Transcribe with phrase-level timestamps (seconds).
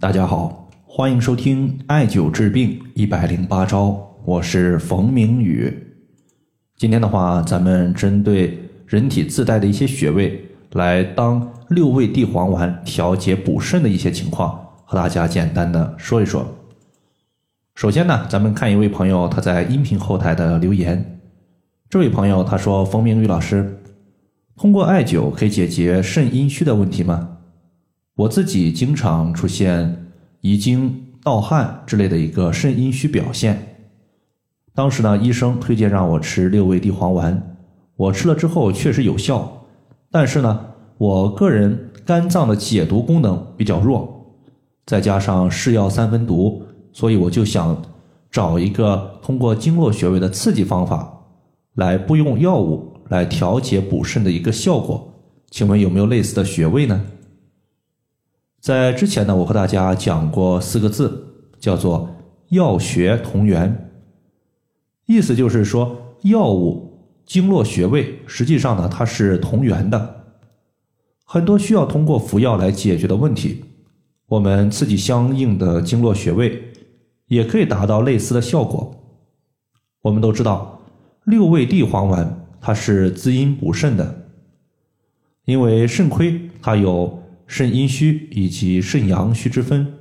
[0.00, 5.76] 大家好，欢迎收听艾灸治病一百零八招，我是冯明宇。
[6.76, 8.56] 今天的话，咱们针对
[8.86, 10.40] 人体自带的一些穴位，
[10.74, 16.46] 来当六味地黄丸调节补肾的一些情况，和大家简单的说一说。
[17.74, 21.20] 首先呢，咱们看一位朋友他在音频后台的留言。
[21.90, 23.82] 这位朋友他说：“冯明宇老师，
[24.56, 27.30] 通过艾灸可以解决肾阴虚的问题吗？”
[28.18, 30.08] 我自己经常出现
[30.40, 33.76] 遗精、盗汗之类的一个肾阴虚表现。
[34.74, 37.56] 当时呢，医生推荐让我吃六味地黄丸，
[37.94, 39.64] 我吃了之后确实有效。
[40.10, 40.60] 但是呢，
[40.96, 44.34] 我个人肝脏的解毒功能比较弱，
[44.84, 47.80] 再加上是药三分毒，所以我就想
[48.32, 51.20] 找一个通过经络穴位的刺激方法，
[51.76, 55.08] 来不用药物来调节补肾的一个效果。
[55.52, 57.00] 请问有没有类似的穴位呢？
[58.60, 61.26] 在之前呢，我和大家讲过四个字，
[61.60, 62.10] 叫做
[62.50, 63.90] “药穴同源”，
[65.06, 70.24] 意思就是说，药物、经络穴位实际上呢，它是同源的。
[71.24, 73.64] 很多需要通过服药来解决的问题，
[74.26, 76.72] 我们刺激相应的经络穴位，
[77.28, 78.92] 也可以达到类似的效果。
[80.02, 80.80] 我们都知道，
[81.24, 84.26] 六味地黄丸它是滋阴补肾的，
[85.44, 87.22] 因为肾亏它有。
[87.48, 89.94] 肾阴虚以及肾阳虚之分，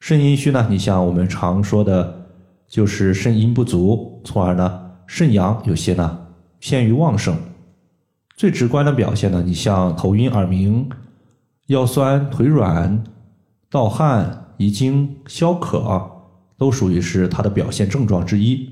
[0.00, 2.26] 肾阴虚呢，你像我们常说的，
[2.66, 6.26] 就是肾阴不足，从而呢，肾阳有些呢
[6.58, 7.36] 偏于旺盛。
[8.34, 10.88] 最直观的表现呢，你像头晕耳鸣、
[11.66, 13.04] 腰酸腿软、
[13.70, 16.10] 盗汗、遗精、消渴，
[16.56, 18.66] 都属于是它的表现症状之一。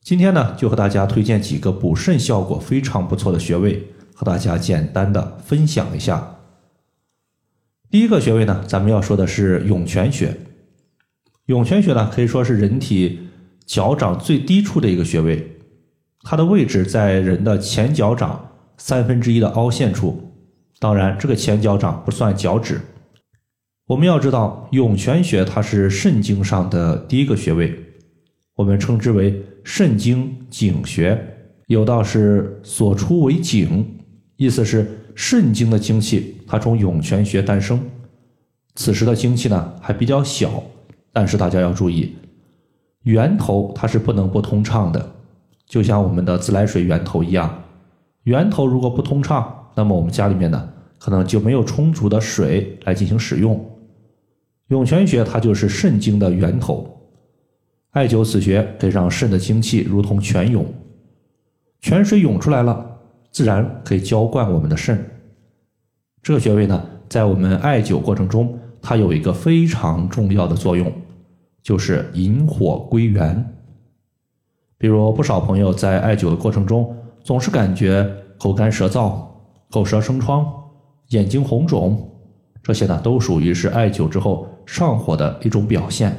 [0.00, 3.84] 今天呢，就和大家推荐几个补肾效果非常不错的穴位，
[4.14, 6.37] 和大家简单的分享一下。
[7.90, 10.36] 第一个穴位呢，咱们要说的是涌泉穴。
[11.46, 13.20] 涌泉穴呢，可以说是人体
[13.64, 15.56] 脚掌最低处的一个穴位，
[16.22, 20.34] 它的位置在人的前脚掌三分之一的凹陷处。
[20.78, 22.78] 当然，这个前脚掌不算脚趾。
[23.86, 27.74] 我们要知道，涌泉穴它是肾经上的第一个穴位，
[28.56, 31.18] 我们称之为肾经井穴。
[31.68, 33.97] 有道是所出为井，
[34.38, 35.04] 意思是。
[35.20, 37.84] 肾经的精气，它从涌泉穴诞生。
[38.76, 40.62] 此时的精气呢还比较小，
[41.12, 42.14] 但是大家要注意，
[43.02, 45.10] 源头它是不能不通畅的，
[45.66, 47.64] 就像我们的自来水源头一样。
[48.22, 53.68] 源头如果不通畅，那么我们家里面呢可能就没有充足的水来进行使用。
[54.68, 57.10] 涌泉穴它就是肾经的源头，
[57.90, 60.64] 艾灸此穴可以让肾的精气如同泉涌，
[61.80, 62.97] 泉水涌出来了。
[63.38, 64.98] 自然可以浇灌我们的肾。
[66.24, 70.92] 这个穴位呢，在我们艾灸过程中，它有一个非常重要的作用，
[71.62, 73.54] 就是引火归元。
[74.76, 79.20] 比如不少朋友在艾灸的过程中，总是感觉口干舌燥、
[79.70, 80.44] 口舌生疮、
[81.10, 82.10] 眼睛红肿，
[82.60, 86.12] 这些呢都属于是艾灸之后上火的一种表现。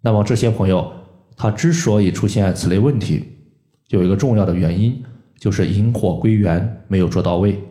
[0.00, 0.90] 那么这些朋友
[1.36, 3.22] 他之所以出现此类问题，
[3.88, 5.04] 有一个重要的原因。
[5.38, 7.62] 就是引火归元没有做到位。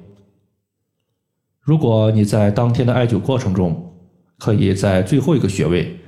[1.62, 3.94] 如果你在当天的艾灸过程中，
[4.38, 6.00] 可以在最后一个穴位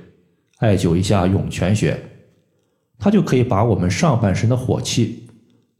[0.58, 1.98] 艾灸一下涌泉穴，
[2.98, 5.26] 它就可以把我们上半身的火气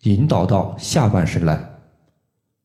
[0.02, 1.78] 引导到下半身来。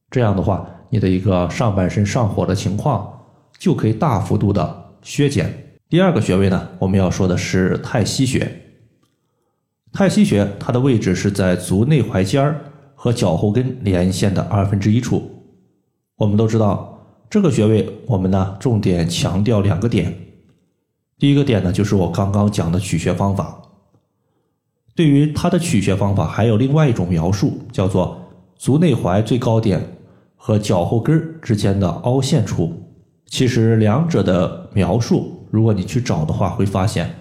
[0.09, 3.21] 这样的话，你的一个上半身上火的情况
[3.59, 5.77] 就可以大幅度的削减。
[5.89, 8.61] 第二个穴位呢，我们要说的是太溪穴。
[9.91, 12.72] 太溪穴它的位置是在足内踝尖儿。
[13.03, 15.29] 和脚后跟连线的二分之一处，
[16.15, 20.17] 我们都知道这个穴位，我们呢重点强调两个点。
[21.19, 23.61] 第一个点呢，就是我刚刚讲的取穴方法。
[24.95, 28.17] 对于它的取穴方法，还有另外一种描述，叫做
[28.55, 29.85] 足内踝最高点
[30.37, 32.71] 和脚后跟之间的凹陷处。
[33.25, 37.13] 其实两者的描述，如果你去找的话，会发现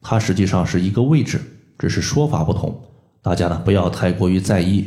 [0.00, 1.40] 它实际上是一个位置，
[1.76, 2.80] 只是说法不同。
[3.20, 4.84] 大家呢不要太过于在意。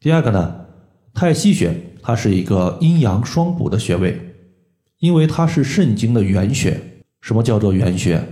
[0.00, 0.66] 第二个呢，
[1.12, 4.16] 太溪穴它是一个阴阳双补的穴位，
[5.00, 6.80] 因为它是肾经的原穴。
[7.20, 8.22] 什么叫做原穴？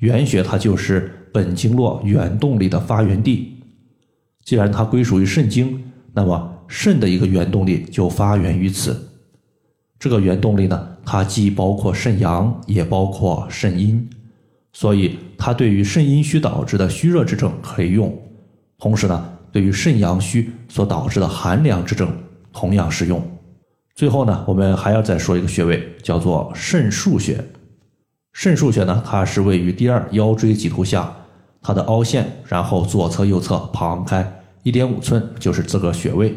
[0.00, 3.56] 原穴它就是本经络原动力的发源地。
[4.44, 5.82] 既然它归属于肾经，
[6.12, 9.08] 那么肾的一个原动力就发源于此。
[9.98, 14.06] 这个原动力呢，它既包括肾阳，也包括肾阴，
[14.74, 18.14] 所以它对于肾阴虚导致的虚热之症可以用。
[18.76, 19.37] 同时呢。
[19.52, 22.10] 对于肾阳虚所导致的寒凉之症，
[22.52, 23.22] 同样适用。
[23.94, 27.44] 最后呢，我们还要再说一个穴位，叫做肾腧穴。
[28.32, 31.12] 肾腧穴呢，它是位于第二腰椎棘突下，
[31.60, 36.34] 它的凹陷，然后左侧、右侧旁开一点五寸，就是这个穴位。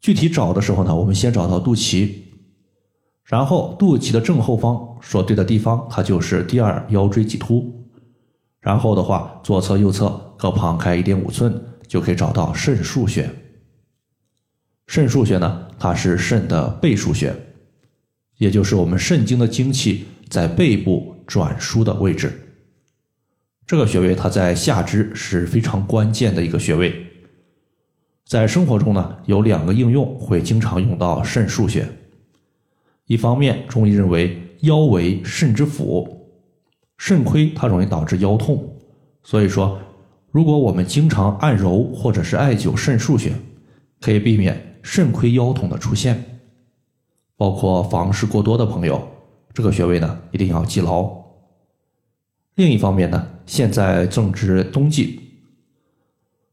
[0.00, 2.12] 具体找的时候呢，我们先找到肚脐，
[3.24, 7.72] 然后肚脐的正后方所对的地方，它就是第二腰椎棘突。
[8.60, 13.30] 然后的话，左侧、右侧各旁开一点五寸，就可以找到肾腧穴。
[14.86, 17.34] 肾腧穴呢，它是肾的背腧穴，
[18.38, 22.32] 也就是我们肾经的精气在背部转输的位置。
[23.66, 27.04] 这个穴位它在下肢是非常关键的一个穴位。
[28.24, 31.88] 在生活中呢，有两个应用会经常用到肾腧穴。
[33.06, 36.28] 一方面，中医认为腰为肾之府，
[36.98, 38.76] 肾亏它容易导致腰痛，
[39.22, 39.80] 所以说，
[40.36, 43.32] 如果我们经常按揉或者是艾灸肾腧穴，
[44.02, 46.22] 可以避免肾亏腰痛的出现。
[47.38, 49.00] 包括房事过多的朋友，
[49.54, 51.10] 这个穴位呢一定要记牢。
[52.56, 55.18] 另一方面呢，现在正值冬季。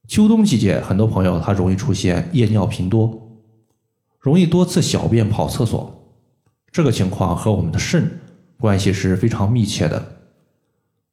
[0.07, 3.37] 秋冬季节，很多朋友他容易出现夜尿频多，
[4.17, 5.93] 容易多次小便跑厕所。
[6.71, 8.09] 这个情况和我们的肾
[8.61, 10.01] 关系是非常密切的，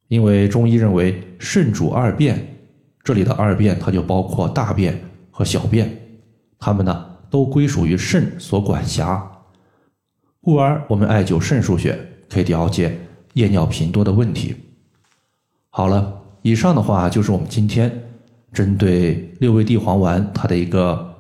[0.06, 2.58] 因为中医认为肾主二便，
[3.02, 5.00] 这里的二便它就包括大便
[5.31, 5.91] 和小便，
[6.58, 9.31] 它们呢都归属于肾所管辖。
[10.41, 11.99] 故而我们艾灸肾腧穴
[12.29, 12.99] 可以调节
[13.35, 14.55] 夜尿频多的问题。
[15.70, 17.91] 好了，以上的话就是我们今天。
[18.52, 21.14] 针对六味地黄丸，它的一个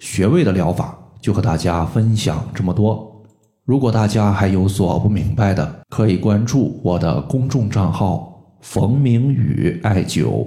[0.00, 3.24] 穴位的疗法，就和大家分享这么多。
[3.64, 10.46] 如果大家还有所不明白的，可以关注我的公众账号“冯明宇艾灸”，